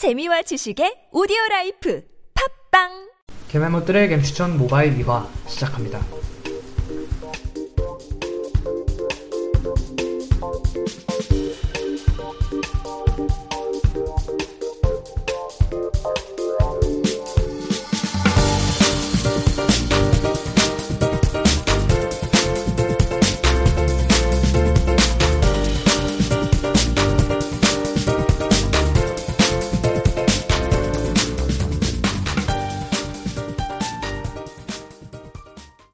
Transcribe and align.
재미와 0.00 0.40
지식의 0.40 1.12
오디오 1.12 1.36
라이프 1.50 2.02
팝빵 2.32 3.10
개매모들의 3.48 4.08
게임 4.08 4.22
추천 4.22 4.56
모바일 4.56 4.96
2화 4.96 5.28
시작합니다. 5.46 6.00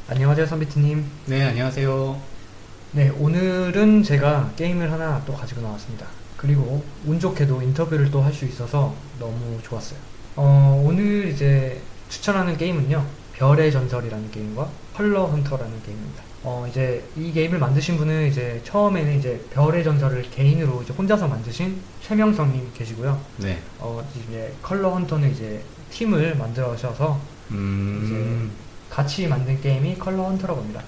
안녕하세요 0.08 0.46
선비트님. 0.46 1.04
네, 1.26 1.42
안녕하세요. 1.44 2.20
네 2.92 3.08
오늘은 3.18 4.02
제가 4.04 4.52
게임을 4.56 4.90
하나 4.92 5.22
또 5.26 5.34
가지고 5.34 5.62
나왔습니다. 5.62 6.06
그리고 6.36 6.84
운 7.04 7.18
좋게도 7.18 7.62
인터뷰를 7.62 8.10
또 8.10 8.20
할 8.22 8.32
수 8.32 8.44
있어서 8.44 8.94
너무 9.18 9.58
좋았어요. 9.62 9.98
어, 10.36 10.82
오늘 10.86 11.28
이제 11.28 11.80
추천하는 12.08 12.56
게임은요 12.56 13.04
별의 13.34 13.72
전설이라는 13.72 14.30
게임과 14.30 14.68
컬러 14.94 15.24
헌터라는 15.26 15.82
게임입니다. 15.82 16.22
어, 16.44 16.64
이제 16.70 17.02
이 17.16 17.32
게임을 17.32 17.58
만드신 17.58 17.96
분은 17.96 18.28
이제 18.28 18.60
처음에는 18.64 19.18
이제 19.18 19.44
별의 19.52 19.82
전설을 19.82 20.22
개인으로 20.30 20.82
이제 20.82 20.92
혼자서 20.92 21.26
만드신 21.26 21.80
최명성님 22.02 22.70
계시고요. 22.74 23.20
네. 23.38 23.58
어, 23.80 24.06
이제 24.14 24.54
컬러 24.62 24.90
헌터는 24.90 25.32
이제 25.32 25.60
팀을 25.90 26.36
만드셔서 26.36 27.20
음, 27.50 28.50
같이 28.96 29.26
만든 29.28 29.60
게임이 29.60 29.98
컬러 29.98 30.22
헌터라고 30.24 30.58
합니다. 30.62 30.82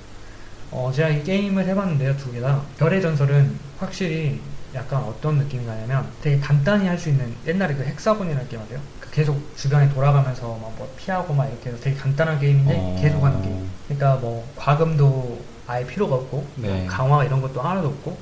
어, 0.71 0.91
제가 0.95 1.11
이 1.11 1.23
게임을 1.25 1.67
해봤는데요, 1.67 2.17
두 2.17 2.33
개 2.33 2.41
다. 2.41 2.63
별의 2.79 3.03
전설은 3.03 3.55
확실히 3.79 4.41
약간 4.75 5.03
어떤 5.03 5.37
느낌이 5.37 5.67
나냐면 5.67 6.07
되게 6.23 6.39
간단히 6.41 6.87
할 6.87 6.99
수 6.99 7.11
있는 7.11 7.35
옛날에 7.47 7.75
그 7.75 7.83
헥사곤이라는 7.85 8.49
게임 8.49 8.63
아세요? 8.63 8.81
그 9.01 9.11
계속 9.11 9.39
주변에 9.57 9.91
돌아가면서 9.91 10.49
막 10.63 10.73
뭐 10.79 10.91
피하고 10.97 11.35
막 11.35 11.47
이렇게 11.47 11.69
해서 11.71 11.79
되게 11.83 11.97
간단한 11.97 12.39
게임인데 12.41 12.75
어. 12.79 12.99
계속 13.01 13.23
하는 13.23 13.43
게임. 13.43 13.69
그러니까 13.89 14.17
뭐 14.17 14.47
과금도 14.57 15.43
아예 15.67 15.85
필요가 15.87 16.15
없고 16.17 16.47
네. 16.57 16.69
뭐 16.69 16.87
강화 16.87 17.25
이런 17.25 17.43
것도 17.43 17.61
하나도 17.61 17.89
없고 17.89 18.17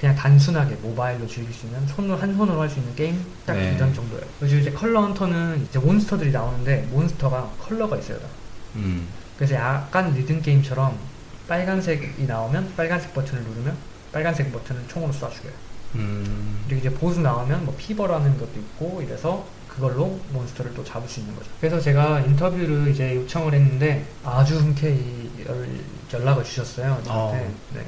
그냥 0.00 0.14
단순하게 0.16 0.76
모바일로 0.76 1.26
즐길 1.28 1.52
수 1.54 1.66
있는 1.66 1.86
손으로 1.86 2.16
한 2.16 2.34
손으로 2.36 2.60
할 2.60 2.68
수 2.70 2.78
있는 2.80 2.92
게임 2.96 3.24
딱 3.46 3.54
네. 3.54 3.74
이런 3.76 3.92
정도예요. 3.94 4.24
그리고 4.40 4.56
이제 4.56 4.70
컬러 4.72 5.00
헌터는 5.02 5.66
이제 5.68 5.78
몬스터들이 5.78 6.32
나오는데 6.32 6.88
몬스터가 6.90 7.50
컬러가 7.60 7.96
있어요. 7.98 8.18
다. 8.18 8.26
음, 8.76 9.06
그래서 9.38 9.54
약간 9.54 10.12
리듬 10.12 10.42
게임처럼 10.42 10.98
빨간색이 11.46 12.24
나오면 12.26 12.74
빨간색 12.76 13.14
버튼을 13.14 13.42
누르면 13.44 13.76
빨간색 14.12 14.52
버튼을 14.52 14.82
총으로 14.88 15.12
쏴 15.12 15.30
죽여요. 15.32 15.52
음, 15.94 16.64
그리고 16.68 16.80
이제 16.86 16.94
보스 16.94 17.20
나오면 17.20 17.64
뭐 17.64 17.74
fever라는 17.78 18.36
것도 18.38 18.50
있고 18.58 19.00
이래서 19.02 19.46
그걸로 19.68 20.18
몬스터를 20.32 20.74
또 20.74 20.82
잡을 20.84 21.08
수 21.08 21.20
있는 21.20 21.34
거죠. 21.36 21.48
그래서 21.60 21.80
제가 21.80 22.20
인터뷰를 22.20 22.88
이제 22.88 23.14
요청을 23.16 23.54
했는데 23.54 24.04
아주 24.24 24.56
흔쾌히 24.58 25.30
연- 25.48 25.80
연락을 26.12 26.42
주셨어요. 26.44 27.00
저한테. 27.04 27.46
어. 27.46 27.54
네. 27.74 27.86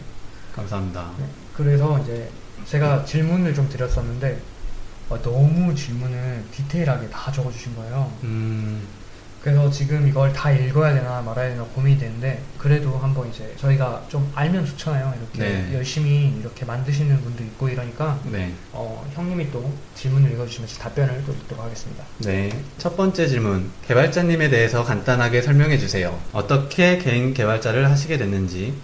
감사합니다. 0.54 1.10
네. 1.18 1.24
그래서 1.52 1.98
이제 2.00 2.30
제가 2.66 3.04
질문을 3.04 3.52
좀 3.54 3.68
드렸었는데 3.68 4.40
어, 5.08 5.20
너무 5.20 5.74
질문을 5.74 6.44
디테일하게 6.52 7.10
다 7.10 7.32
적어주신 7.32 7.74
거예요. 7.74 8.10
음, 8.22 8.86
그래서 9.42 9.70
지금 9.70 10.06
이걸 10.06 10.32
다 10.32 10.50
읽어야 10.50 10.92
되나 10.92 11.22
말아야 11.22 11.50
되나 11.50 11.64
고민이 11.64 11.98
되는데 11.98 12.42
그래도 12.58 12.98
한번 12.98 13.28
이제 13.30 13.54
저희가 13.56 14.04
좀 14.08 14.30
알면 14.34 14.66
좋잖아요. 14.66 15.14
이렇게 15.18 15.38
네. 15.38 15.74
열심히 15.74 16.36
이렇게 16.38 16.66
만드시는 16.66 17.22
분도 17.22 17.42
있고 17.44 17.70
이러니까 17.70 18.18
네. 18.30 18.52
어, 18.72 19.06
형님이 19.14 19.50
또 19.50 19.72
질문을 19.94 20.32
읽어주시면서 20.32 20.78
답변을 20.80 21.22
또 21.26 21.32
읽도록 21.32 21.64
하겠습니다. 21.64 22.04
네. 22.18 22.50
첫 22.76 22.96
번째 22.96 23.26
질문. 23.26 23.70
개발자님에 23.86 24.50
대해서 24.50 24.84
간단하게 24.84 25.40
설명해 25.40 25.78
주세요. 25.78 26.18
어떻게 26.32 26.98
개인 26.98 27.32
개발자를 27.32 27.88
하시게 27.88 28.18
됐는지. 28.18 28.74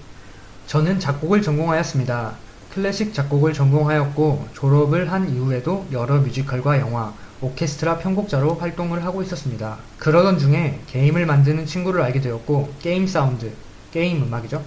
저는 0.66 0.98
작곡을 0.98 1.42
전공하였습니다. 1.42 2.34
클래식 2.72 3.12
작곡을 3.12 3.52
전공하였고 3.52 4.48
졸업을 4.54 5.12
한 5.12 5.30
이후에도 5.30 5.86
여러 5.92 6.18
뮤지컬과 6.18 6.78
영화, 6.78 7.12
오케스트라 7.40 7.98
편곡자로 7.98 8.54
활동을 8.54 9.04
하고 9.04 9.22
있었습니다. 9.22 9.78
그러던 9.98 10.38
중에 10.38 10.80
게임을 10.86 11.26
만드는 11.26 11.66
친구를 11.66 12.02
알게 12.02 12.20
되었고 12.20 12.74
게임 12.80 13.06
사운드, 13.06 13.52
게임 13.92 14.22
음악이죠. 14.22 14.62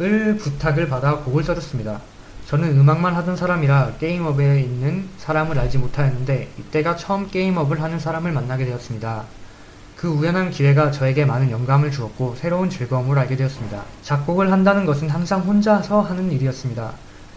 을 0.00 0.36
부탁을 0.36 0.88
받아 0.88 1.18
곡을 1.18 1.44
써줬습니다. 1.44 2.00
저는 2.46 2.78
음악만 2.78 3.14
하던 3.14 3.36
사람이라 3.36 3.94
게임업에 4.00 4.60
있는 4.60 5.08
사람을 5.18 5.58
알지 5.58 5.78
못하였는데 5.78 6.50
이때가 6.58 6.96
처음 6.96 7.28
게임업을 7.28 7.82
하는 7.82 7.98
사람을 7.98 8.32
만나게 8.32 8.64
되었습니다. 8.64 9.24
그 9.96 10.08
우연한 10.08 10.50
기회가 10.50 10.90
저에게 10.90 11.24
많은 11.24 11.50
영감을 11.50 11.92
주었고 11.92 12.34
새로운 12.36 12.68
즐거움을 12.68 13.18
알게 13.18 13.36
되었습니다. 13.36 13.84
작곡을 14.02 14.50
한다는 14.50 14.84
것은 14.84 15.08
항상 15.08 15.42
혼자서 15.42 16.00
하는 16.00 16.32
일이었습니다. 16.32 16.92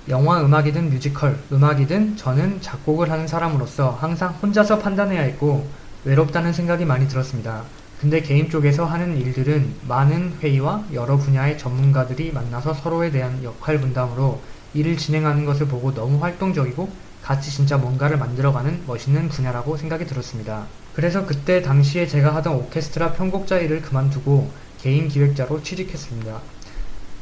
영화 0.08 0.40
음악이든 0.40 0.92
뮤지컬 0.92 1.40
음악이든 1.52 2.16
저는 2.16 2.62
작곡을 2.62 3.10
하는 3.10 3.28
사람으로서 3.28 3.90
항상 3.90 4.36
혼자서 4.36 4.78
판단해야 4.78 5.22
했고 5.22 5.68
외롭다는 6.04 6.54
생각이 6.54 6.86
많이 6.86 7.08
들었습니다. 7.08 7.64
근데 8.00 8.22
게임 8.22 8.48
쪽에서 8.48 8.86
하는 8.86 9.18
일들은 9.18 9.74
많은 9.88 10.34
회의와 10.44 10.84
여러 10.94 11.18
분야의 11.18 11.58
전문가들이 11.58 12.32
만나서 12.34 12.76
서로에 12.76 13.10
대한 13.10 13.44
역할 13.44 13.80
분담으로 13.80 14.42
일을 14.76 14.96
진행하는 14.96 15.44
것을 15.44 15.68
보고 15.68 15.92
너무 15.92 16.22
활동적이고 16.22 16.88
같이 17.24 17.50
진짜 17.50 17.78
뭔가를 17.78 18.18
만들어가는 18.18 18.84
멋있는 18.86 19.28
분야라고 19.30 19.76
생각이 19.76 20.06
들었습니다. 20.06 20.68
그래서 20.94 21.26
그때 21.26 21.64
당시에 21.64 22.06
제가 22.06 22.36
하던 22.36 22.54
오케스트라 22.54 23.14
편곡자 23.14 23.58
일을 23.58 23.82
그만두고 23.82 24.52
개인 24.80 25.08
기획자로 25.08 25.64
취직했습니다. 25.64 26.40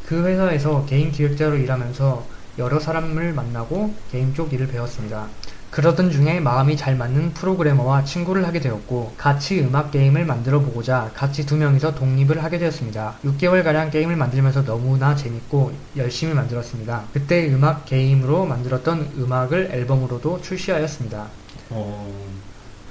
그 0.05 0.25
회사에서 0.25 0.85
개인 0.85 1.13
기획자로 1.13 1.55
일하면서 1.55 2.32
여러 2.57 2.79
사람을 2.79 3.33
만나고 3.33 3.93
게임 4.11 4.33
쪽 4.33 4.53
일을 4.53 4.67
배웠습니다. 4.67 5.27
그러던 5.73 6.11
중에 6.11 6.39
마음이 6.39 6.77
잘 6.77 6.95
맞는 6.95 7.33
프로그래머와 7.33 8.03
친구를 8.03 8.45
하게 8.45 8.59
되었고 8.59 9.15
같이 9.17 9.59
음악 9.61 9.89
게임을 9.89 10.23
만들어 10.23 10.59
보고자 10.59 11.09
같이 11.15 11.47
두 11.47 11.57
명이서 11.57 11.95
독립을 11.95 12.43
하게 12.43 12.59
되었습니다. 12.59 13.17
6개월가량 13.25 13.89
게임을 13.89 14.15
만들면서 14.15 14.65
너무나 14.65 15.15
재밌고 15.15 15.71
열심히 15.97 16.35
만들었습니다. 16.35 17.05
그때 17.11 17.51
음악 17.51 17.85
게임으로 17.85 18.45
만들었던 18.45 19.13
음악을 19.17 19.69
앨범으로도 19.71 20.41
출시하였습니다. 20.41 21.27
어, 21.71 22.07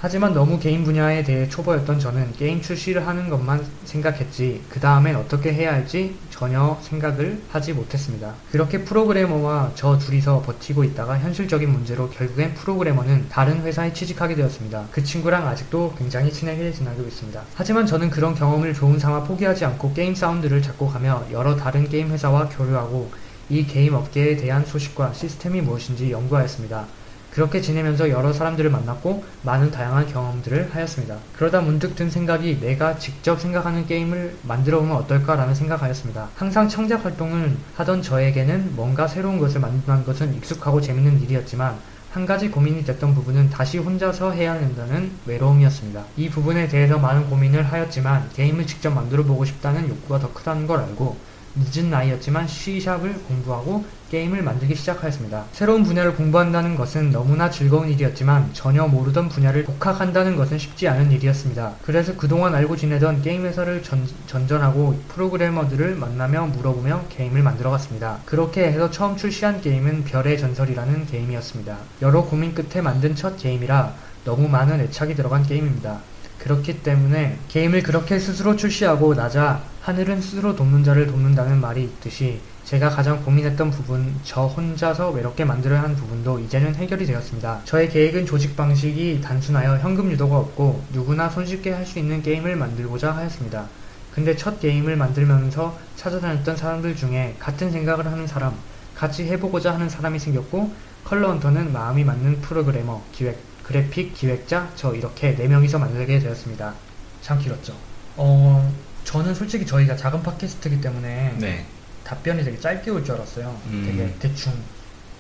하지만 0.03 0.35
너무 0.35 0.59
게임 0.59 0.83
분야에 0.83 1.23
대해 1.23 1.49
초보였던 1.49 2.01
저는 2.01 2.33
게임 2.33 2.61
출시를 2.61 3.07
하는 3.07 3.29
것만 3.29 3.65
생각했지 3.85 4.61
그 4.69 4.81
다음엔 4.81 5.15
어떻게 5.15 5.53
해야 5.53 5.73
할지 5.73 6.17
전혀 6.29 6.77
생각을 6.83 7.41
하지 7.53 7.73
못했습니다. 7.73 8.35
그렇게 8.51 8.83
프로그래머와 8.83 9.71
저 9.77 9.99
둘이서 9.99 10.43
버티고 10.43 10.83
있다가 10.83 11.21
현실적인 11.21 11.71
문제로 11.71 12.11
결국엔 12.11 12.55
프로그래머는 12.55 13.29
다른 13.29 13.63
회사에 13.63 13.93
취직하게 13.93 14.35
되었습니다. 14.35 14.89
그 14.91 15.05
친구랑 15.05 15.47
아직도 15.47 15.95
굉장히 15.97 16.33
친하게 16.33 16.73
지내고 16.73 17.03
있습니다. 17.05 17.41
하지만 17.55 17.87
저는 17.87 18.11
그런 18.11 18.35
경험을 18.35 18.75
교훈 18.75 18.99
삼아 18.99 19.23
포기하지 19.23 19.65
않고 19.67 19.95
게임 19.95 20.17
사운드를 20.17 20.63
작곡하며 20.63 21.27
여러 21.31 21.55
다른 21.55 21.89
게임 21.89 22.11
회사와 22.11 22.49
교류하고 22.49 23.13
이 23.49 23.65
게임 23.67 23.95
업계에 23.95 24.37
대한 24.37 24.67
소식과 24.67 25.13
시스템이 25.13 25.61
무엇인지 25.61 26.11
연구하였습니다. 26.11 26.87
그렇게 27.33 27.63
지내면서 27.63 28.11
여러 28.11 28.31
사람들을 28.33 28.69
만났고 28.69 29.25
많은 29.43 29.71
다양한 29.71 30.07
경험들을 30.07 30.75
하였습니다. 30.75 31.17
그러다 31.35 31.63
문득 31.63 31.97
든 31.97 32.11
생각이 32.11 32.61
내가 32.61 32.99
직접 32.99 33.41
생각하는 33.41 33.87
게임을 33.87 34.37
만들어 34.43 34.81
보면 34.81 34.97
어떨까라는 34.97 35.55
생각하였습니다. 35.55 36.29
항상 36.37 36.69
창작 36.69 37.07
활동을 37.07 37.57
하던 37.77 38.03
저에게는 38.03 38.77
뭔가 38.77 39.09
새로운 39.09 39.39
것을 39.39 39.61
만든다는 39.61 40.05
것은 40.05 40.35
익숙하고 40.35 40.83
재밌는 40.83 41.23
일이었지만 41.23 41.79
한 42.11 42.27
가지 42.27 42.51
고민이 42.51 42.85
됐던 42.85 43.15
부분은 43.15 43.49
다시 43.49 43.79
혼자서 43.79 44.33
해야 44.33 44.53
한다는 44.53 45.13
외로움이었습니다. 45.25 46.05
이 46.19 46.29
부분에 46.29 46.69
대해서 46.69 46.99
많은 46.99 47.31
고민을 47.31 47.63
하였지만 47.63 48.29
게임을 48.35 48.67
직접 48.67 48.91
만들어 48.91 49.23
보고 49.23 49.47
싶다는 49.47 49.89
욕구가 49.89 50.19
더 50.19 50.31
크다는 50.35 50.67
걸 50.67 50.81
알고 50.81 51.17
늦은 51.55 51.91
나이였지만 51.91 52.47
C샵을 52.49 53.15
공부하고 53.29 53.85
게임을 54.11 54.43
만들기 54.43 54.75
시작하였습니다. 54.75 55.45
새로운 55.53 55.85
분야를 55.85 56.15
공부한다는 56.15 56.77
것은 56.77 57.13
너무나 57.13 57.51
즐거운 57.51 57.89
일이었지만 57.89 58.51
전혀 58.53 58.87
모르던 58.87 59.29
분야를 59.29 59.65
독학한다는 59.65 60.37
것은 60.37 60.59
쉽지 60.59 60.89
않은 60.89 61.11
일이었습니다. 61.13 61.77
그래서 61.83 62.15
그동안 62.17 62.55
알고 62.55 62.77
지내던 62.77 63.23
게임 63.23 63.45
회사를 63.45 63.83
전, 63.83 64.07
전전하고 64.27 65.01
프로그래머들을 65.09 65.97
만나며 65.97 66.47
물어보며 66.47 67.07
게임을 67.09 67.43
만들어갔습니다. 67.43 68.19
그렇게 68.27 68.65
해서 68.65 68.91
처음 68.91 69.17
출시한 69.17 69.61
게임은 69.61 70.05
별의 70.05 70.39
전설이라는 70.39 71.07
게임이었습니다. 71.07 71.77
여러 72.03 72.23
고민 72.23 72.55
끝에 72.55 72.83
만든 72.83 73.15
첫 73.15 73.39
게임이라 73.39 73.95
너무 74.25 74.49
많은 74.49 74.81
애착이 74.81 75.15
들어간 75.15 75.43
게임입니다. 75.43 76.01
그렇기 76.39 76.83
때문에 76.83 77.39
게임을 77.49 77.83
그렇게 77.83 78.19
스스로 78.19 78.57
출시하고 78.57 79.15
나자 79.15 79.63
하늘은 79.83 80.21
스스로 80.21 80.55
돕는 80.55 80.85
자를 80.85 81.09
돕는다는 81.09 81.61
말이 81.61 81.83
있듯이 81.83 82.41
제가 82.65 82.89
가장 82.91 83.25
고민했던 83.25 83.73
부분, 83.73 84.15
저 84.23 84.47
혼자서 84.47 85.11
외롭게 85.11 85.45
만들어야 85.45 85.83
하는 85.83 85.97
부분도 85.97 86.39
이제는 86.39 86.77
해결이 86.77 87.05
되었습니다. 87.05 87.63
저의 87.65 87.89
계획은 87.89 88.25
조직 88.25 88.57
방식이 88.57 89.21
단순하여 89.21 89.79
현금 89.79 90.09
유도가 90.13 90.39
없고 90.39 90.85
누구나 90.93 91.29
손쉽게 91.29 91.73
할 91.73 91.85
수 91.85 91.99
있는 91.99 92.23
게임을 92.23 92.55
만들고자 92.55 93.11
하였습니다. 93.17 93.67
근데 94.15 94.37
첫 94.37 94.61
게임을 94.61 94.95
만들면서 94.95 95.77
찾아다녔던 95.97 96.57
사람들 96.57 96.95
중에 96.95 97.35
같은 97.41 97.73
생각을 97.73 98.07
하는 98.07 98.29
사람, 98.29 98.55
같이 98.95 99.25
해보고자 99.25 99.75
하는 99.75 99.89
사람이 99.89 100.21
생겼고 100.21 100.73
컬러헌터는 101.03 101.73
마음이 101.73 102.05
맞는 102.05 102.41
프로그래머, 102.41 103.03
기획, 103.11 103.41
그래픽, 103.65 104.15
기획자, 104.15 104.71
저 104.77 104.95
이렇게 104.95 105.35
4명이서 105.35 105.81
만들게 105.81 106.21
되었습니다. 106.21 106.73
참 107.21 107.41
길었죠. 107.41 107.75
어, 108.17 108.73
저는 109.05 109.35
솔직히 109.35 109.67
저희가 109.67 109.97
작은 109.97 110.23
팟캐스트이기 110.23 110.81
때문에 110.81 111.35
네. 111.39 111.67
답변이 112.05 112.43
되게 112.45 112.59
짧게 112.59 112.91
올 112.91 113.05
줄 113.05 113.15
알았어요. 113.15 113.61
음. 113.67 113.85
되게 113.87 114.15
대충 114.19 114.53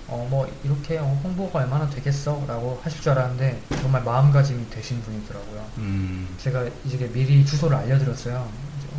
어 0.08 0.26
뭐 0.28 0.46
이렇게 0.64 0.98
어, 0.98 1.20
홍보가 1.24 1.60
얼마나 1.60 1.88
되겠어? 1.88 2.44
라고 2.46 2.78
하실 2.82 3.00
줄 3.00 3.12
알았는데 3.12 3.60
정말 3.80 4.02
마음가짐이 4.02 4.68
되신 4.70 5.00
분이더라고요. 5.02 5.66
음, 5.78 6.28
제가 6.38 6.64
이제 6.84 7.08
미리 7.12 7.44
주소를 7.46 7.76
알려드렸어요. 7.76 8.46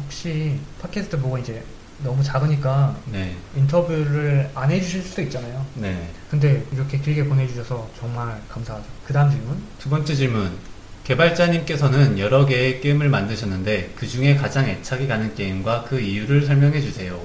혹시 0.04 0.60
팟캐스트 0.82 1.20
보고 1.20 1.38
이제 1.38 1.64
너무 2.04 2.24
작으니까 2.24 2.98
네. 3.12 3.36
인터뷰를 3.56 4.50
안 4.56 4.72
해주실 4.72 5.04
수도 5.04 5.22
있잖아요. 5.24 5.64
네. 5.76 6.10
근데 6.32 6.66
이렇게 6.72 6.98
길게 6.98 7.26
보내주셔서 7.26 7.88
정말 8.00 8.42
감사하죠. 8.50 8.86
그 9.06 9.14
다음 9.14 9.30
질문. 9.30 9.62
두 9.80 9.90
번째 9.90 10.16
질문. 10.16 10.52
개발자님께서는 11.04 12.18
여러 12.18 12.46
개의 12.46 12.80
게임을 12.80 13.10
만드셨는데 13.10 13.92
그 13.96 14.08
중에 14.08 14.36
가장 14.36 14.70
애착이 14.70 15.08
가는 15.08 15.36
게임과 15.36 15.84
그 15.84 16.00
이유를 16.00 16.46
설명해 16.46 16.80
주세요. 16.80 17.20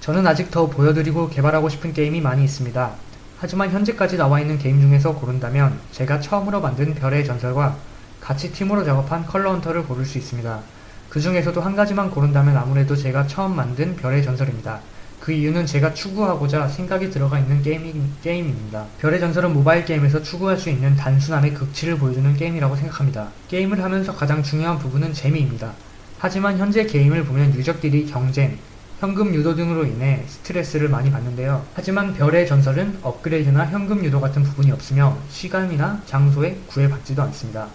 저는 0.00 0.26
아직 0.26 0.50
더 0.50 0.66
보여드리고 0.66 1.28
개발하고 1.28 1.68
싶은 1.68 1.92
게임이 1.92 2.20
많이 2.20 2.42
있습니다. 2.42 2.90
하지만 3.38 3.70
현재까지 3.70 4.16
나와 4.16 4.40
있는 4.40 4.58
게임 4.58 4.80
중에서 4.80 5.14
고른다면 5.14 5.78
제가 5.92 6.18
처음으로 6.18 6.60
만든 6.60 6.92
별의 6.94 7.24
전설과 7.24 7.76
같이 8.20 8.52
팀으로 8.52 8.84
작업한 8.84 9.24
컬러헌터를 9.26 9.84
고를 9.84 10.04
수 10.04 10.18
있습니다. 10.18 10.60
그 11.08 11.20
중에서도 11.20 11.60
한 11.60 11.76
가지만 11.76 12.10
고른다면 12.10 12.56
아무래도 12.56 12.96
제가 12.96 13.28
처음 13.28 13.54
만든 13.54 13.94
별의 13.94 14.24
전설입니다. 14.24 14.80
그 15.20 15.32
이유는 15.32 15.66
제가 15.66 15.92
추구하고자 15.92 16.68
생각이 16.68 17.10
들어가 17.10 17.38
있는 17.38 17.62
게임이, 17.62 17.92
게임 18.22 18.48
입니다. 18.48 18.86
별의 18.98 19.20
전설은 19.20 19.52
모바일 19.52 19.84
게임에서 19.84 20.22
추구할 20.22 20.56
수 20.56 20.70
있는 20.70 20.96
단순함의 20.96 21.52
극치를 21.52 21.98
보여주는 21.98 22.34
게임이라고 22.34 22.74
생각합니다. 22.74 23.28
게임을 23.48 23.84
하면서 23.84 24.14
가장 24.14 24.42
중요한 24.42 24.78
부분은 24.78 25.12
재미입니다. 25.12 25.74
하지만 26.18 26.56
현재 26.58 26.86
게임을 26.86 27.24
보면 27.24 27.54
유저끼리 27.54 28.06
경쟁, 28.06 28.56
현금 28.98 29.34
유도 29.34 29.54
등으로 29.54 29.84
인해 29.84 30.24
스트레스를 30.26 30.88
많이 30.88 31.10
받는데요. 31.10 31.64
하지만 31.74 32.14
별의 32.14 32.46
전설은 32.46 32.98
업그레이드나 33.02 33.66
현금 33.66 34.02
유도 34.02 34.20
같은 34.20 34.42
부분이 34.42 34.72
없으며 34.72 35.18
시간이나 35.30 36.00
장소에 36.06 36.58
구애받지도 36.66 37.22
않습니다. 37.24 37.68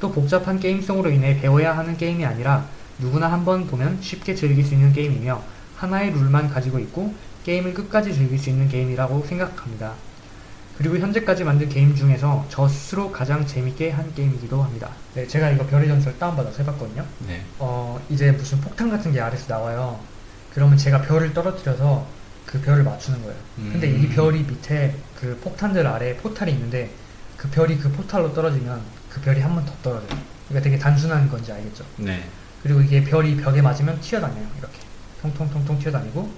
또 0.00 0.12
복잡한 0.12 0.60
게임성으로 0.60 1.10
인해 1.10 1.38
배워야 1.40 1.76
하는 1.76 1.96
게임이 1.96 2.24
아니라 2.24 2.66
누구나 2.98 3.32
한번 3.32 3.66
보면 3.66 3.98
쉽게 4.02 4.34
즐길 4.34 4.64
수 4.64 4.74
있는 4.74 4.92
게임이며 4.92 5.59
하나의 5.80 6.10
룰만 6.12 6.50
가지고 6.50 6.78
있고 6.80 7.14
게임을 7.44 7.72
끝까지 7.72 8.12
즐길 8.14 8.38
수 8.38 8.50
있는 8.50 8.68
게임이라고 8.68 9.24
생각합니다. 9.26 9.94
그리고 10.76 10.96
현재까지 10.98 11.44
만든 11.44 11.68
게임 11.68 11.94
중에서 11.94 12.46
저 12.50 12.68
스스로 12.68 13.10
가장 13.10 13.46
재밌게 13.46 13.90
한 13.90 14.14
게임이기도 14.14 14.62
합니다. 14.62 14.90
네, 15.14 15.26
제가 15.26 15.50
이거 15.50 15.66
별의 15.66 15.88
전설 15.88 16.18
다운받아서 16.18 16.58
해봤거든요. 16.62 17.04
네. 17.26 17.42
어, 17.58 17.98
이제 18.10 18.30
무슨 18.32 18.60
폭탄 18.60 18.90
같은 18.90 19.12
게 19.12 19.20
아래서 19.20 19.46
나와요. 19.48 19.98
그러면 20.52 20.76
제가 20.76 21.02
별을 21.02 21.32
떨어뜨려서 21.32 22.06
그 22.44 22.60
별을 22.60 22.82
맞추는 22.82 23.22
거예요. 23.22 23.36
근데 23.56 23.88
음. 23.90 24.02
이 24.02 24.08
별이 24.08 24.42
밑에 24.42 24.94
그 25.18 25.38
폭탄들 25.42 25.86
아래에 25.86 26.16
포탈이 26.16 26.52
있는데 26.52 26.90
그 27.36 27.48
별이 27.50 27.78
그 27.78 27.90
포탈로 27.92 28.34
떨어지면 28.34 28.80
그 29.10 29.20
별이 29.20 29.40
한 29.40 29.54
번 29.54 29.64
더 29.64 29.72
떨어져요. 29.82 30.18
그러니까 30.48 30.64
되게 30.64 30.78
단순한 30.78 31.28
건지 31.30 31.52
알겠죠? 31.52 31.84
네. 31.96 32.22
그리고 32.62 32.80
이게 32.80 33.02
별이 33.04 33.36
벽에 33.36 33.62
맞으면 33.62 34.00
튀어다녀요. 34.00 34.46
이렇게. 34.58 34.78
통통통통 35.20 35.78
튀어다니고, 35.78 36.30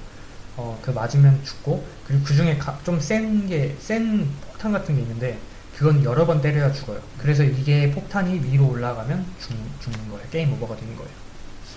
어, 0.56 0.78
그 0.82 0.90
맞으면 0.90 1.42
죽고, 1.44 1.86
그리고 2.06 2.24
그 2.24 2.34
중에 2.34 2.58
좀 2.84 3.00
센 3.00 3.46
게, 3.46 3.76
센 3.80 4.28
폭탄 4.48 4.72
같은 4.72 4.94
게 4.96 5.02
있는데, 5.02 5.38
그건 5.72 6.04
여러 6.04 6.26
번 6.26 6.40
때려야 6.42 6.72
죽어요. 6.72 7.00
그래서 7.18 7.42
이게 7.44 7.90
폭탄이 7.90 8.40
위로 8.44 8.68
올라가면 8.68 9.24
죽, 9.40 9.52
죽는 9.80 10.08
거예요. 10.10 10.28
게임 10.30 10.52
오버가 10.52 10.76
되는 10.76 10.94
거예요. 10.96 11.10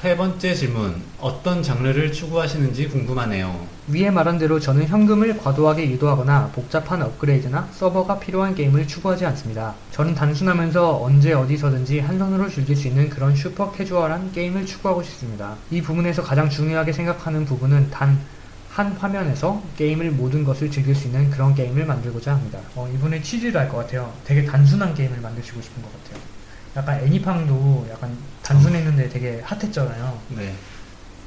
세 0.01 0.15
번째 0.15 0.53
질문. 0.53 1.01
어떤 1.19 1.63
장르를 1.63 2.11
추구하시는지 2.11 2.89
궁금하네요. 2.89 3.65
위에 3.87 4.11
말한 4.11 4.37
대로 4.37 4.59
저는 4.59 4.87
현금을 4.87 5.37
과도하게 5.37 5.89
유도하거나 5.91 6.51
복잡한 6.53 7.01
업그레이드나 7.01 7.69
서버가 7.71 8.19
필요한 8.19 8.53
게임을 8.53 8.87
추구하지 8.87 9.25
않습니다. 9.25 9.73
저는 9.91 10.13
단순하면서 10.13 11.01
언제 11.01 11.33
어디서든지 11.33 11.99
한 12.01 12.19
손으로 12.19 12.49
즐길 12.49 12.75
수 12.75 12.87
있는 12.87 13.09
그런 13.09 13.35
슈퍼 13.35 13.71
캐주얼한 13.71 14.31
게임을 14.31 14.65
추구하고 14.65 15.01
싶습니다. 15.01 15.55
이 15.71 15.81
부분에서 15.81 16.21
가장 16.21 16.49
중요하게 16.49 16.91
생각하는 16.93 17.45
부분은 17.45 17.89
단 17.89 18.35
한 18.75 18.91
화면에서 18.91 19.63
게임을 19.77 20.11
모든 20.11 20.43
것을 20.43 20.69
즐길 20.69 20.93
수 20.93 21.07
있는 21.07 21.29
그런 21.29 21.55
게임을 21.55 21.85
만들고자 21.85 22.33
합니다. 22.33 22.59
어, 22.75 22.91
이분의 22.93 23.23
취지를 23.23 23.57
알 23.57 23.69
것 23.69 23.77
같아요. 23.77 24.11
되게 24.25 24.43
단순한 24.43 24.93
게임을 24.93 25.21
만드시고 25.21 25.61
싶은 25.61 25.81
것 25.81 25.89
같아요. 26.03 26.21
약간 26.75 26.99
애니팡도 27.01 27.87
약간 27.91 28.15
단순했는데 28.43 29.09
되게 29.09 29.41
핫했잖아요. 29.43 30.19
네. 30.29 30.53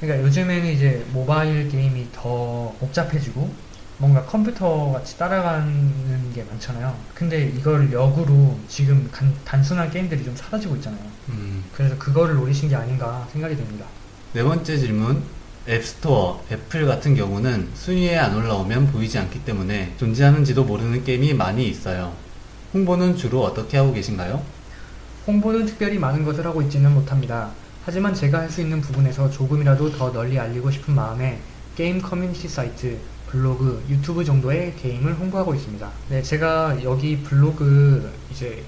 그러니까 0.00 0.24
요즘에는 0.26 0.66
이제 0.72 1.04
모바일 1.12 1.68
게임이 1.68 2.08
더 2.12 2.72
복잡해지고 2.78 3.50
뭔가 4.00 4.24
컴퓨터 4.24 4.92
같이 4.92 5.18
따라가는 5.18 6.32
게 6.32 6.44
많잖아요. 6.44 6.94
근데 7.14 7.46
이걸 7.48 7.92
역으로 7.92 8.56
지금 8.68 9.08
간- 9.10 9.34
단순한 9.44 9.90
게임들이 9.90 10.24
좀 10.24 10.36
사라지고 10.36 10.76
있잖아요. 10.76 11.00
음. 11.30 11.64
그래서 11.74 11.96
그거를 11.98 12.36
노리신 12.36 12.68
게 12.68 12.76
아닌가 12.76 13.26
생각이 13.32 13.56
듭니다. 13.56 13.86
네 14.34 14.42
번째 14.44 14.76
질문. 14.76 15.22
앱스토어, 15.68 16.44
애플 16.50 16.86
같은 16.86 17.14
경우는 17.14 17.68
순위에 17.74 18.16
안 18.16 18.34
올라오면 18.34 18.86
보이지 18.90 19.18
않기 19.18 19.44
때문에 19.44 19.92
존재하는지도 19.98 20.64
모르는 20.64 21.04
게임이 21.04 21.34
많이 21.34 21.68
있어요. 21.68 22.14
홍보는 22.72 23.16
주로 23.16 23.42
어떻게 23.44 23.76
하고 23.76 23.92
계신가요? 23.92 24.42
홍보는 25.28 25.66
특별히 25.66 25.98
많은 25.98 26.24
것을 26.24 26.46
하고 26.46 26.62
있지는 26.62 26.90
못합니다. 26.94 27.50
하지만 27.84 28.14
제가 28.14 28.40
할 28.40 28.50
수 28.50 28.62
있는 28.62 28.80
부분에서 28.80 29.30
조금이라도 29.30 29.92
더 29.92 30.10
널리 30.10 30.38
알리고 30.38 30.70
싶은 30.70 30.94
마음에 30.94 31.38
게임 31.76 32.00
커뮤니티 32.00 32.48
사이트, 32.48 32.96
블로그, 33.28 33.84
유튜브 33.90 34.24
정도의 34.24 34.74
게임을 34.76 35.14
홍보하고 35.14 35.54
있습니다. 35.54 35.86
네, 36.08 36.22
제가 36.22 36.82
여기 36.82 37.18
블로그 37.18 38.10
이제 38.30 38.64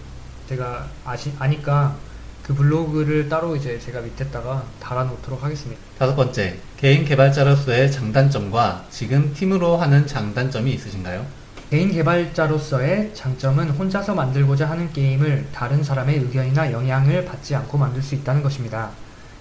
제가 0.50 0.86
아시, 1.06 1.32
아니까 1.38 1.96
그 2.42 2.54
블로그를 2.54 3.30
따로 3.30 3.56
이제 3.56 3.78
제가 3.78 4.02
밑에다가 4.02 4.62
달아놓도록 4.80 5.42
하겠습니다. 5.42 5.80
다섯 5.98 6.14
번째. 6.14 6.58
개인 6.76 7.06
개발자로서의 7.06 7.90
장단점과 7.90 8.84
지금 8.90 9.32
팀으로 9.32 9.78
하는 9.78 10.06
장단점이 10.06 10.72
있으신가요? 10.74 11.24
개인 11.70 11.92
개발자로서의 11.92 13.14
장점은 13.14 13.70
혼자서 13.70 14.12
만들고자 14.12 14.68
하는 14.68 14.92
게임을 14.92 15.46
다른 15.52 15.84
사람의 15.84 16.16
의견이나 16.16 16.72
영향을 16.72 17.24
받지 17.24 17.54
않고 17.54 17.78
만들 17.78 18.02
수 18.02 18.16
있다는 18.16 18.42
것입니다. 18.42 18.90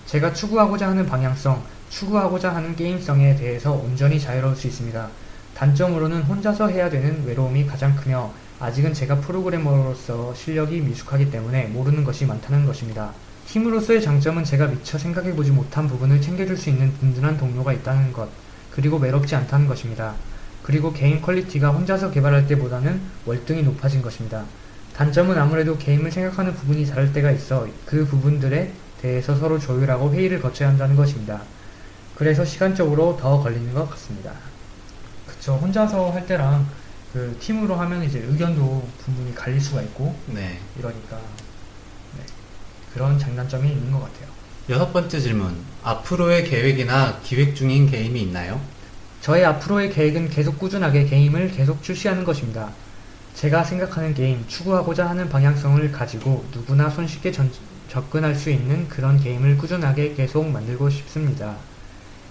제가 0.05 0.31
추구하고자 0.31 0.89
하는 0.89 1.07
방향성, 1.07 1.59
추구하고자 1.89 2.53
하는 2.53 2.75
게임성에 2.75 3.35
대해서 3.35 3.71
온전히 3.71 4.19
자유로울 4.19 4.55
수 4.55 4.67
있습니다. 4.67 5.09
단점으로는 5.55 6.21
혼자서 6.21 6.67
해야 6.67 6.87
되는 6.87 7.25
외로움이 7.25 7.65
가장 7.65 7.95
크며 7.95 8.31
아직은 8.59 8.93
제가 8.93 9.15
프로그래머로서 9.21 10.35
실력이 10.35 10.81
미숙하기 10.81 11.31
때문에 11.31 11.65
모르는 11.69 12.03
것이 12.03 12.27
많다는 12.27 12.67
것입니다. 12.67 13.11
팀으로서의 13.47 14.03
장점은 14.03 14.43
제가 14.43 14.67
미처 14.67 14.99
생각해보지 14.99 15.49
못한 15.49 15.87
부분을 15.87 16.21
챙겨줄 16.21 16.57
수 16.57 16.69
있는 16.69 16.93
든든한 16.99 17.39
동료가 17.39 17.73
있다는 17.73 18.13
것, 18.13 18.29
그리고 18.69 18.97
외롭지 18.97 19.35
않다는 19.35 19.65
것입니다. 19.65 20.13
그리고 20.69 20.93
게임 20.93 21.19
퀄리티가 21.19 21.71
혼자서 21.71 22.11
개발할 22.11 22.45
때보다는 22.45 23.01
월등히 23.25 23.63
높아진 23.63 24.03
것입니다. 24.03 24.45
단점은 24.95 25.35
아무래도 25.35 25.75
게임을 25.75 26.11
생각하는 26.11 26.53
부분이 26.53 26.85
다를 26.85 27.11
때가 27.11 27.31
있어 27.31 27.67
그 27.87 28.05
부분들에 28.05 28.71
대해서 29.01 29.35
서로 29.35 29.57
조율하고 29.57 30.13
회의를 30.13 30.39
거쳐야 30.39 30.69
한다는 30.69 30.95
것입니다. 30.95 31.41
그래서 32.13 32.45
시간적으로 32.45 33.17
더 33.19 33.41
걸리는 33.41 33.73
것 33.73 33.89
같습니다. 33.89 34.31
그쵸. 35.25 35.55
혼자서 35.55 36.11
할 36.11 36.27
때랑 36.27 36.69
그 37.13 37.35
팀으로 37.39 37.73
하면 37.73 38.03
이제 38.03 38.19
의견도 38.19 38.87
분명히 39.03 39.33
갈릴 39.33 39.59
수가 39.59 39.81
있고 39.81 40.15
네. 40.27 40.59
이러니까 40.77 41.17
네. 42.15 42.23
그런 42.93 43.17
장단점이 43.17 43.67
있는 43.67 43.91
것 43.91 44.01
같아요. 44.01 44.29
여섯 44.69 44.93
번째 44.93 45.19
질문. 45.19 45.55
앞으로의 45.81 46.43
계획이나 46.47 47.21
기획 47.23 47.55
중인 47.55 47.89
게임이 47.89 48.21
있나요? 48.21 48.61
저의 49.21 49.43
앞으로의 49.45 49.89
계획은 49.91 50.29
계속 50.29 50.57
꾸준하게 50.57 51.05
게임을 51.05 51.51
계속 51.51 51.83
출시하는 51.83 52.23
것입니다. 52.23 52.69
제가 53.33 53.63
생각하는 53.63 54.13
게임, 54.13 54.45
추구하고자 54.47 55.09
하는 55.09 55.29
방향성을 55.29 55.91
가지고 55.91 56.45
누구나 56.53 56.89
손쉽게 56.89 57.31
전- 57.31 57.51
접근할 57.87 58.35
수 58.35 58.49
있는 58.49 58.87
그런 58.87 59.19
게임을 59.19 59.57
꾸준하게 59.57 60.13
계속 60.13 60.49
만들고 60.49 60.89
싶습니다. 60.89 61.57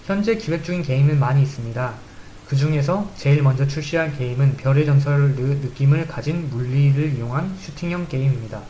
현재 0.05 0.35
기획 0.35 0.63
중인 0.63 0.81
게임은 0.81 1.19
많이 1.19 1.43
있습니다. 1.43 1.93
그 2.47 2.55
중에서 2.55 3.13
제일 3.15 3.43
먼저 3.43 3.67
출시할 3.67 4.17
게임은 4.17 4.57
별의 4.57 4.85
전설 4.85 5.35
느- 5.35 5.59
느낌을 5.61 6.07
가진 6.07 6.49
물리를 6.49 7.13
이용한 7.15 7.55
슈팅형 7.59 8.07
게임입니다. 8.07 8.63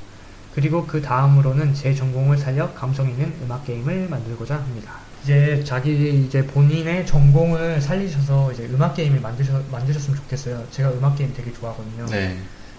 그리고 0.51 0.85
그 0.85 1.01
다음으로는 1.01 1.73
제 1.73 1.93
전공을 1.93 2.37
살려 2.37 2.73
감성 2.73 3.09
있는 3.09 3.33
음악 3.41 3.63
게임을 3.63 4.09
만들고자 4.09 4.55
합니다. 4.55 5.08
이제 5.23 5.63
자기 5.65 6.25
이제 6.25 6.45
본인의 6.45 7.05
전공을 7.05 7.81
살리셔서 7.81 8.53
이제 8.53 8.65
음악 8.65 8.95
게임을 8.95 9.19
만드셔, 9.19 9.61
만드셨으면 9.71 10.17
좋겠어요. 10.17 10.65
제가 10.71 10.91
음악 10.91 11.17
게임 11.17 11.33
되게 11.33 11.51
좋아하거든요. 11.53 12.05
네. 12.07 12.37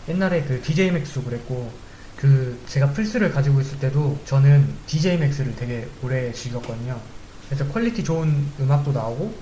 옛날에 0.09 0.43
그 0.43 0.61
DJ 0.63 0.91
MAX도 0.93 1.23
그랬고 1.23 1.71
그 2.17 2.59
제가 2.67 2.91
플스를 2.91 3.33
가지고 3.33 3.61
있을 3.61 3.79
때도 3.79 4.19
저는 4.25 4.69
DJ 4.87 5.19
MAX를 5.19 5.55
되게 5.57 5.87
오래 6.03 6.33
즐겼거든요. 6.33 7.01
그래서 7.49 7.67
퀄리티 7.69 8.05
좋은 8.05 8.47
음악도 8.61 8.93
나오고 8.93 9.35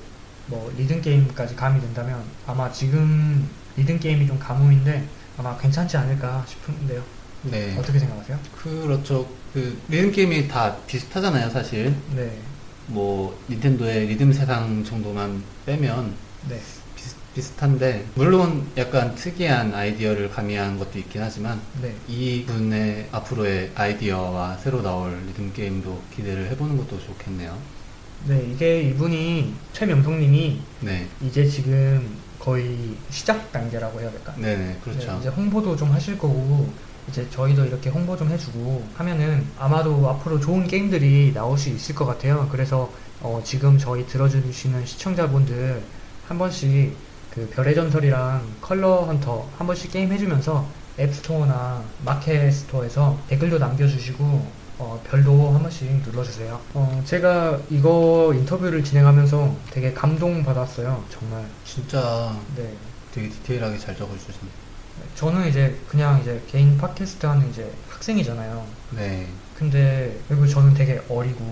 뭐 0.46 0.72
리듬 0.76 1.00
게임까지 1.02 1.54
가미 1.56 1.80
된다면 1.80 2.22
아마 2.46 2.70
지금 2.72 3.48
리듬 3.76 3.98
게임이 3.98 4.26
좀 4.26 4.38
가뭄인데 4.38 5.04
아마 5.36 5.56
괜찮지 5.56 5.96
않을까 5.96 6.44
싶은데요. 6.48 7.02
네. 7.42 7.76
어떻게 7.78 7.98
생각하세요? 7.98 8.38
그렇죠. 8.56 9.28
그 9.52 9.78
리듬 9.88 10.10
게임이 10.10 10.48
다 10.48 10.76
비슷하잖아요, 10.86 11.50
사실. 11.50 11.94
네, 12.14 12.38
뭐 12.88 13.38
닌텐도의 13.48 14.06
리듬 14.06 14.32
세상 14.32 14.82
정도만 14.84 15.42
빼면 15.66 16.14
네, 16.48 16.60
비슷, 16.96 17.16
비슷한데 17.34 18.06
물론 18.14 18.66
약간 18.76 19.14
특이한 19.14 19.74
아이디어를 19.74 20.30
가미한 20.30 20.78
것도 20.78 20.98
있긴 20.98 21.22
하지만 21.22 21.60
네, 21.82 21.94
이 22.08 22.44
분의 22.46 23.08
앞으로의 23.12 23.72
아이디어와 23.74 24.56
새로 24.56 24.82
나올 24.82 25.18
리듬 25.26 25.52
게임도 25.52 26.02
기대를 26.16 26.50
해보는 26.50 26.76
것도 26.78 26.98
좋겠네요. 27.00 27.56
네. 28.26 28.50
이게 28.52 28.82
이분이 28.82 29.54
최명성님이 29.72 30.60
네, 30.80 31.06
이제 31.22 31.46
지금 31.46 32.16
거의 32.38 32.94
시작 33.10 33.52
단계라고 33.52 34.00
해야 34.00 34.10
될까? 34.10 34.34
네네, 34.36 34.78
그렇죠. 34.82 35.12
네, 35.12 35.18
이제 35.20 35.28
홍보도 35.28 35.76
좀 35.76 35.90
하실 35.90 36.18
거고 36.18 36.72
이제 37.08 37.28
저희도 37.30 37.64
이렇게 37.64 37.90
홍보 37.90 38.16
좀 38.16 38.28
해주고 38.28 38.86
하면은 38.96 39.46
아마도 39.58 40.08
앞으로 40.08 40.38
좋은 40.40 40.66
게임들이 40.66 41.32
나올 41.34 41.56
수 41.58 41.68
있을 41.68 41.94
것 41.94 42.04
같아요. 42.04 42.48
그래서 42.50 42.90
어, 43.20 43.40
지금 43.44 43.78
저희 43.78 44.06
들어주시는 44.06 44.86
시청자분들 44.86 45.82
한 46.28 46.38
번씩 46.38 46.94
그 47.30 47.48
별의 47.52 47.74
전설이랑 47.74 48.46
컬러 48.60 49.02
헌터 49.02 49.48
한 49.56 49.66
번씩 49.66 49.92
게임 49.92 50.12
해주면서 50.12 50.66
앱스토어나 50.98 51.82
마켓 52.04 52.50
스토어에서 52.50 53.18
댓글도 53.28 53.58
남겨주시고 53.58 54.58
어, 54.78 55.02
별도 55.04 55.50
한 55.50 55.60
번씩 55.62 56.02
눌러주세요. 56.06 56.60
어, 56.74 57.02
제가 57.04 57.58
이거 57.70 58.32
인터뷰를 58.34 58.84
진행하면서 58.84 59.56
되게 59.70 59.92
감동받았어요. 59.92 61.04
정말. 61.10 61.44
진짜 61.64 62.36
네. 62.56 62.72
되게 63.12 63.28
디테일하게 63.28 63.78
잘 63.78 63.96
적어주셨네요. 63.96 64.67
저는 65.14 65.48
이제 65.48 65.76
그냥 65.88 66.20
이제 66.20 66.42
개인 66.48 66.78
팟캐스트 66.78 67.26
하는 67.26 67.48
이제 67.50 67.70
학생이잖아요. 67.88 68.66
네, 68.90 69.26
근데 69.56 70.18
그리고 70.28 70.46
저는 70.46 70.74
되게 70.74 71.00
어리고 71.08 71.44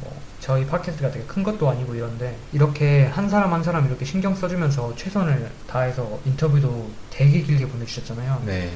뭐 0.00 0.20
저희 0.40 0.66
팟캐스트가 0.66 1.10
되게 1.10 1.24
큰 1.26 1.42
것도 1.42 1.68
아니고 1.70 1.94
이런데 1.94 2.36
이렇게 2.52 3.04
한 3.06 3.28
사람 3.28 3.52
한 3.52 3.62
사람 3.62 3.86
이렇게 3.86 4.04
신경 4.04 4.34
써주면서 4.34 4.94
최선을 4.96 5.50
다해서 5.66 6.20
인터뷰도 6.24 6.90
되게 7.10 7.42
길게 7.42 7.68
보내주셨잖아요. 7.68 8.42
네, 8.44 8.72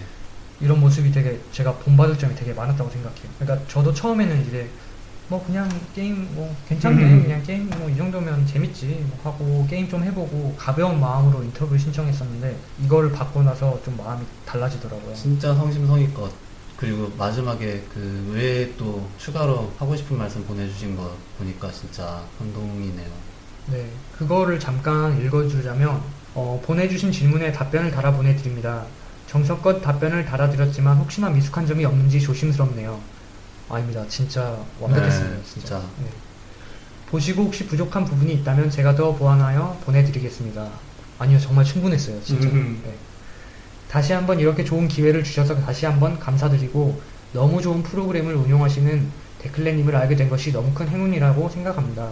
이런 0.60 0.80
모습이 0.80 1.12
되게 1.12 1.38
제가 1.52 1.74
본받을 1.74 2.18
점이 2.18 2.34
되게 2.34 2.52
많았다고 2.52 2.90
생각해요. 2.90 3.28
그러니까 3.38 3.66
저도 3.68 3.92
처음에는 3.92 4.46
이제 4.46 4.68
뭐 5.28 5.44
그냥 5.44 5.68
게임 5.94 6.28
뭐 6.34 6.54
괜찮네 6.68 7.02
음. 7.02 7.22
그냥 7.24 7.42
게임 7.42 7.68
뭐 7.70 7.88
이 7.90 7.96
정도면 7.96 8.46
재밌지 8.46 9.04
뭐 9.08 9.18
하고 9.32 9.66
게임 9.68 9.88
좀 9.88 10.02
해보고 10.04 10.54
가벼운 10.56 11.00
마음으로 11.00 11.42
인터뷰 11.42 11.76
신청했었는데 11.76 12.56
이거를 12.84 13.10
받고 13.12 13.42
나서 13.42 13.80
좀 13.84 13.96
마음이 13.96 14.24
달라지더라고요. 14.44 15.14
진짜 15.14 15.54
성심성의껏 15.54 16.32
그리고 16.76 17.10
마지막에 17.16 17.82
그 17.92 18.32
외에 18.34 18.72
또 18.76 19.08
추가로 19.18 19.72
하고 19.78 19.96
싶은 19.96 20.16
말씀 20.18 20.44
보내주신 20.44 20.94
거 20.94 21.16
보니까 21.38 21.72
진짜 21.72 22.22
감동이네요. 22.38 23.08
네, 23.66 23.90
그거를 24.12 24.60
잠깐 24.60 25.20
읽어주자면 25.20 26.00
어, 26.34 26.62
보내주신 26.64 27.10
질문에 27.10 27.50
답변을 27.50 27.90
달아 27.90 28.12
보내드립니다. 28.12 28.84
정성껏 29.26 29.82
답변을 29.82 30.24
달아드렸지만 30.24 30.98
혹시나 30.98 31.30
미숙한 31.30 31.66
점이 31.66 31.84
없는지 31.84 32.20
조심스럽네요. 32.20 33.00
아닙니다. 33.68 34.04
진짜 34.08 34.56
완벽했습니다. 34.80 35.36
네, 35.36 35.42
진짜. 35.44 35.78
네. 35.98 36.06
보시고 37.10 37.44
혹시 37.44 37.66
부족한 37.66 38.04
부분이 38.04 38.32
있다면 38.34 38.70
제가 38.70 38.94
더 38.94 39.14
보완하여 39.14 39.78
보내드리겠습니다. 39.84 40.68
아니요, 41.18 41.38
정말 41.38 41.64
충분했어요. 41.64 42.22
진짜. 42.22 42.48
음. 42.48 42.80
네. 42.84 42.94
다시 43.90 44.12
한번 44.12 44.38
이렇게 44.40 44.64
좋은 44.64 44.88
기회를 44.88 45.22
주셔서 45.24 45.56
다시 45.60 45.86
한번 45.86 46.18
감사드리고 46.18 47.00
너무 47.32 47.62
좋은 47.62 47.82
프로그램을 47.82 48.34
운영하시는 48.34 49.10
데클레님을 49.42 49.94
알게 49.94 50.16
된 50.16 50.28
것이 50.28 50.52
너무 50.52 50.72
큰 50.74 50.88
행운이라고 50.88 51.48
생각합니다. 51.48 52.10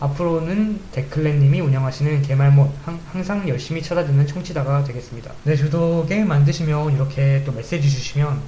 앞으로는 0.00 0.80
데클레님이 0.92 1.60
운영하시는 1.60 2.22
개말못 2.22 2.68
항- 2.84 3.00
항상 3.12 3.48
열심히 3.48 3.80
찾아듣는 3.80 4.26
청취자가 4.26 4.82
되겠습니다. 4.84 5.32
네, 5.44 5.56
저도 5.56 6.04
게임 6.08 6.26
만드시면 6.28 6.92
이렇게 6.94 7.42
또 7.46 7.52
메시지 7.52 7.88
주시면 7.88 8.40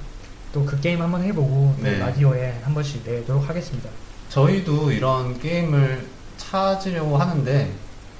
또 0.57 0.65
그 0.65 0.79
게임 0.81 0.99
한번 0.99 1.21
해보고 1.23 1.75
또 1.77 1.83
네. 1.83 1.99
라디오에 1.99 2.61
한 2.63 2.73
번씩 2.73 3.03
내도록 3.05 3.47
하겠습니다. 3.47 3.89
저희도 4.29 4.91
이런 4.91 5.39
게임을 5.39 6.07
찾으려고 6.37 7.17
하는데 7.17 7.71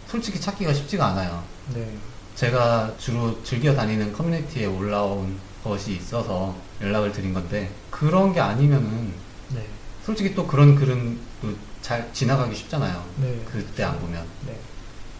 솔직히 0.08 0.39
찾기가 0.39 0.72
쉽지가 0.72 1.08
않아요. 1.08 1.44
네, 1.74 1.89
제가 2.36 2.94
주로 3.00 3.41
즐겨 3.44 3.74
다니는 3.74 4.13
커뮤니티에 4.13 4.67
올라온 4.67 5.38
것이 5.63 5.94
있어서 5.94 6.56
연락을 6.79 7.12
드린 7.12 7.34
건데 7.34 7.72
그런 7.89 8.34
게 8.34 8.39
아니면은 8.39 9.12
네, 9.50 9.65
솔직히 10.06 10.36
또 10.36 10.46
그런 10.46 10.75
글은 10.75 11.17
또 11.41 11.67
잘 11.82 12.12
지나가기 12.12 12.53
쉽잖아요. 12.53 13.01
네, 13.22 13.39
그때 13.50 13.84
안 13.84 13.98
보면. 14.00 14.22
네, 14.46 14.60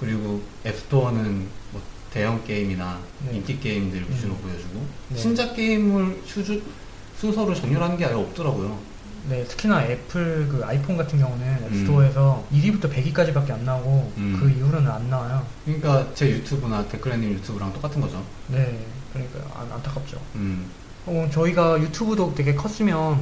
그리고 0.02 0.42
앱스토어는 0.66 1.48
뭐 1.72 1.82
대형 2.12 2.44
게임이나 2.44 3.00
네. 3.26 3.38
인기 3.38 3.58
게임들 3.60 4.06
위주로 4.10 4.34
음. 4.34 4.42
보여주고 4.42 4.86
네. 5.10 5.18
신작 5.18 5.56
게임을 5.56 6.24
수주, 6.26 6.62
순서를 7.20 7.56
정렬하는 7.56 7.98
게 7.98 8.06
아예 8.06 8.14
없더라고요. 8.14 8.78
네, 9.30 9.44
특히나 9.44 9.84
애플 9.84 10.48
그 10.48 10.64
아이폰 10.64 10.96
같은 10.96 11.20
경우는 11.20 11.46
음. 11.46 11.68
앱스토어에서 11.74 12.46
1위부터 12.54 12.90
100위까지밖에 12.92 13.52
안 13.52 13.66
나오고 13.66 14.12
음. 14.18 14.38
그 14.40 14.50
이후로는 14.50 14.90
안 14.90 15.10
나와요. 15.10 15.46
그러니까 15.66 16.08
제 16.14 16.30
유튜브나 16.30 16.88
데클레님 16.88 17.32
유튜브랑 17.34 17.74
똑같은 17.74 18.00
거죠. 18.00 18.24
네, 18.48 18.80
그러니까 19.12 19.40
안, 19.60 19.70
안타깝죠. 19.72 20.18
음, 20.36 20.66
어, 21.06 21.28
저희가 21.32 21.80
유튜브도 21.82 22.36
되게 22.36 22.56
컸으면 22.56 23.20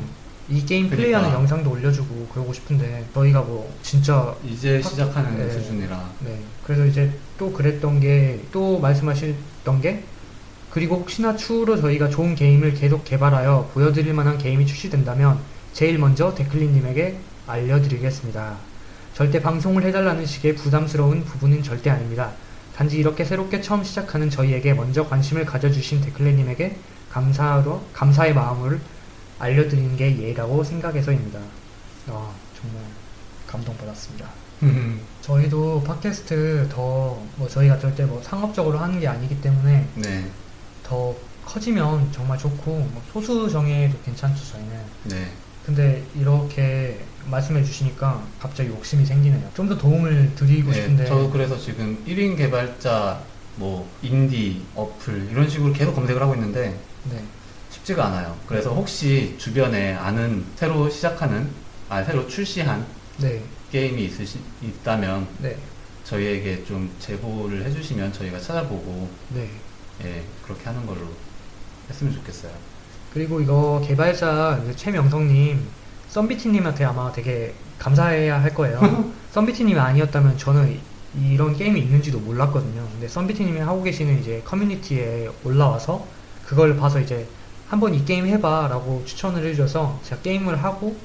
이 0.47 0.63
게임 0.63 0.87
그러니까. 0.89 0.95
플레이하는 0.97 1.31
영상도 1.31 1.71
올려주고 1.71 2.27
그러고 2.31 2.53
싶은데 2.53 3.03
저희가 3.15 3.41
뭐 3.41 3.73
진짜 3.81 4.35
이제 4.47 4.79
학- 4.83 4.89
시작하는 4.91 5.35
네. 5.39 5.49
수준이라 5.51 6.09
네 6.19 6.39
그래서 6.63 6.85
이제 6.85 7.11
또 7.39 7.51
그랬던 7.51 7.99
게 7.99 8.39
또 8.51 8.77
말씀하셨던 8.79 9.81
게 9.81 10.03
그리고 10.75 10.98
혹시나 10.98 11.38
추후로 11.38 11.79
저희가 11.79 12.10
좋은 12.10 12.36
게임을 12.36 12.74
계속 12.74 13.05
개발하여 13.05 13.70
보여드릴 13.74 14.13
만한 14.13 14.38
게임이 14.38 14.65
출시된다면 14.65 15.39
제일 15.72 15.98
먼저 15.98 16.36
데클리님에게 16.36 17.17
알려드리겠습니다. 17.48 18.58
절대 19.13 19.41
방송을 19.41 19.84
해달라는 19.84 20.25
식의 20.25 20.55
부담스러운 20.55 21.24
부분은 21.24 21.63
절대 21.63 21.89
아닙니다. 21.89 22.34
단지 22.75 22.98
이렇게 22.98 23.24
새롭게 23.24 23.62
처음 23.62 23.86
시작하는 23.86 24.29
저희에게 24.29 24.74
먼저 24.74 25.08
관심을 25.08 25.46
가져주신 25.46 26.01
데클레님에게 26.01 26.75
감사로 27.10 27.82
감사의 27.94 28.34
마음을 28.34 28.82
알려드리는 29.39 29.96
게 29.96 30.17
예의라고 30.17 30.62
생각해서입니다. 30.62 31.39
아 32.10 32.32
정말 32.60 32.84
감동받았습니다. 33.48 34.27
저희도 35.22 35.84
팟캐스트 35.86 36.67
더 36.70 37.17
뭐 37.38 37.48
저희가 37.48 37.79
절대 37.79 38.03
뭐 38.05 38.22
상업적으로 38.24 38.77
하는 38.79 39.00
게 39.00 39.08
아니기 39.08 39.39
때문에 39.41 39.88
네, 39.96 40.25
더 40.86 41.15
커지면 41.46 42.12
정말 42.12 42.38
좋고 42.38 42.72
뭐 42.72 43.01
소수 43.12 43.50
정예도 43.50 43.98
괜찮죠 44.06 44.44
저희는. 44.46 44.72
네, 45.06 45.32
근데 45.65 46.04
이렇게 46.15 47.00
말씀해 47.25 47.63
주시니까 47.63 48.22
갑자기 48.39 48.70
욕심이 48.70 49.06
생기네요. 49.06 49.50
좀 49.56 49.68
더 49.68 49.77
도움을 49.77 50.34
드리고 50.36 50.72
싶은데. 50.72 51.04
네. 51.04 51.10
저도 51.10 51.30
그래서 51.32 51.58
지금 51.58 51.98
1인 52.08 52.38
개발자, 52.38 53.20
뭐 53.56 53.89
인디, 54.04 54.62
어플 54.75 55.30
이런 55.32 55.50
식으로 55.50 55.74
계속 55.74 55.96
검색을 55.96 56.22
하고 56.22 56.36
있는데 56.36 56.77
네. 57.10 57.24
쉽지가 57.72 58.06
않아요. 58.06 58.38
그래서 58.48 58.74
혹시 58.74 59.36
주변에 59.39 59.94
아는 59.94 60.46
새로 60.56 60.89
시작하는, 60.89 61.50
아 61.89 62.04
새로 62.04 62.27
출시한 62.27 62.86
네. 63.18 63.42
게임이 63.72 64.06
있으시, 64.06 64.39
있다면 64.62 65.27
네. 65.39 65.58
저희에게 66.04 66.63
좀 66.65 66.92
제보를 67.00 67.65
해주시면 67.65 68.13
저희가 68.13 68.39
찾아보고 68.39 69.10
네. 69.30 69.50
예 70.03 70.23
그렇게 70.43 70.65
하는 70.65 70.85
걸로 70.85 71.01
했으면 71.89 72.13
좋겠어요. 72.13 72.51
그리고 73.13 73.39
이거 73.39 73.81
개발자 73.85 74.61
그 74.65 74.75
최명성님, 74.75 75.65
썬비티님한테 76.09 76.83
아마 76.85 77.11
되게 77.11 77.53
감사해야 77.79 78.41
할 78.41 78.53
거예요. 78.53 78.79
썬비티님이 79.31 79.79
아니었다면 79.79 80.37
저는 80.37 80.71
이- 80.73 80.79
이런 81.33 81.55
게임이 81.55 81.79
있는지도 81.79 82.19
몰랐거든요. 82.19 82.85
근데 82.91 83.07
썬비티님이 83.07 83.59
하고 83.61 83.81
계시는 83.83 84.19
이제 84.19 84.41
커뮤니티에 84.43 85.29
올라와서 85.45 86.05
그걸 86.45 86.75
봐서 86.75 86.99
이제 86.99 87.25
한번 87.69 87.93
이 87.95 88.03
게임 88.03 88.25
해봐라고 88.27 89.03
추천을 89.05 89.45
해줘서 89.45 89.99
제가 90.03 90.21
게임을 90.21 90.61
하고 90.61 90.97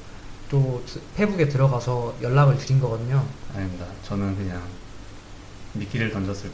또 0.49 0.83
드- 0.85 0.99
페북에 1.15 1.47
들어가서 1.47 2.15
연락을 2.21 2.57
드린 2.57 2.79
거거든요. 2.81 3.25
아닙니다. 3.55 3.85
저는 4.03 4.35
그냥 4.35 4.61
미끼를 5.73 6.11
던졌을 6.11 6.49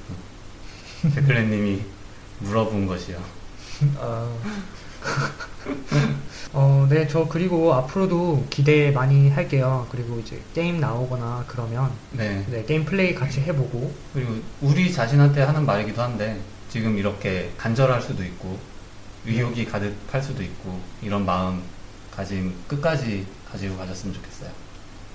뿐. 1.02 1.12
데클레님이 1.16 1.82
물어본 2.40 2.88
것이요. 2.88 3.18
어, 3.98 4.40
어, 6.54 6.88
네, 6.90 7.08
저 7.08 7.28
그리고 7.28 7.74
앞으로도 7.74 8.46
기대 8.50 8.92
많이 8.92 9.30
할게요. 9.30 9.88
그리고 9.92 10.20
이제 10.20 10.42
게임 10.54 10.80
나오거나 10.80 11.46
그러면 11.48 11.92
네. 12.12 12.46
네, 12.50 12.64
게임 12.66 12.86
플레이 12.86 13.14
같이 13.14 13.42
해보고 13.42 13.94
그리고 14.14 14.36
우리 14.62 14.92
자신한테 14.92 15.42
하는 15.42 15.66
말이기도 15.66 16.02
한데 16.02 16.40
지금 16.70 16.98
이렇게 16.98 17.52
간절할 17.58 18.02
수도 18.02 18.24
있고 18.24 18.58
의욕이 19.26 19.66
가득할 19.66 20.22
수도 20.22 20.42
있고 20.44 20.80
이런 21.02 21.26
마음 21.26 21.62
가짐 22.16 22.54
끝까지 22.68 23.26
가지고 23.52 23.78
가셨으면 23.78 24.16
좋겠어요. 24.16 24.50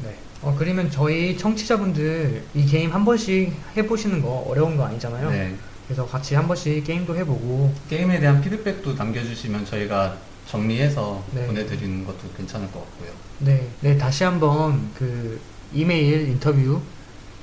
네. 0.04 0.16
어, 0.42 0.54
그러면 0.58 0.90
저희 0.90 1.36
청취자분들 1.36 2.44
이 2.54 2.66
게임 2.66 2.92
한 2.92 3.04
번씩 3.04 3.52
해보시는 3.76 4.22
거 4.22 4.44
어려운 4.48 4.76
거 4.76 4.84
아니잖아요. 4.84 5.30
네. 5.30 5.54
그래서 5.86 6.06
같이 6.06 6.34
한 6.34 6.46
번씩 6.48 6.84
게임도 6.84 7.16
해보고 7.16 7.74
게임에 7.88 8.20
대한 8.20 8.40
피드백도 8.40 8.94
남겨주시면 8.94 9.64
저희가 9.66 10.16
정리해서 10.46 11.24
네. 11.32 11.46
보내드리는 11.46 12.04
것도 12.04 12.18
괜찮을 12.36 12.70
것 12.70 12.80
같고요. 12.80 13.10
네, 13.40 13.68
네 13.80 13.96
다시 13.96 14.24
한번 14.24 14.90
그 14.94 15.40
이메일 15.72 16.28
인터뷰 16.28 16.80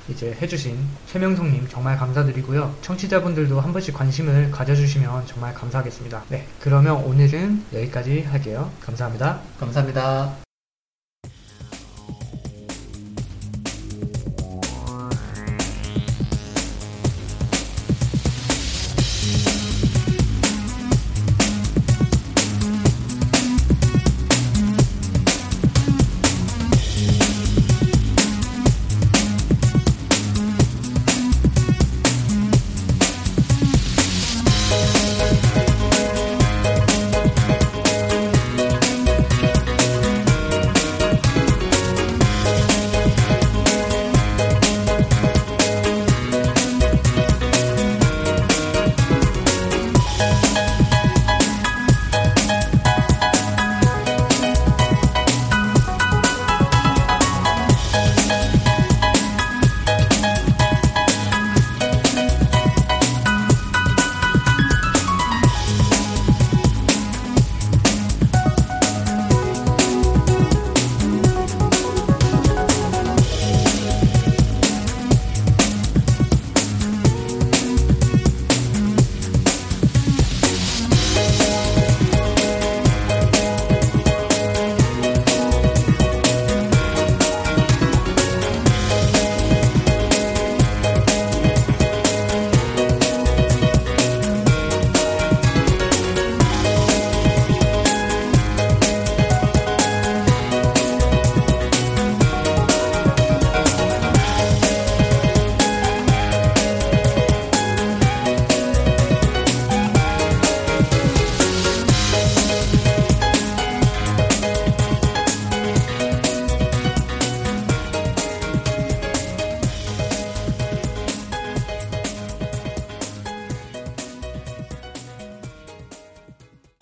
이제 0.08 0.36
해주신 0.40 0.76
최명성님 1.06 1.68
정말 1.68 1.96
감사드리고요. 1.96 2.74
청취자분들도 2.82 3.60
한 3.60 3.72
번씩 3.72 3.94
관심을 3.94 4.50
가져주시면 4.50 5.26
정말 5.26 5.54
감사하겠습니다. 5.54 6.24
네, 6.28 6.46
그러면 6.58 6.96
오늘은 6.96 7.64
여기까지 7.72 8.22
할게요. 8.22 8.70
감사합니다. 8.80 9.40
감사합니다. 9.58 10.49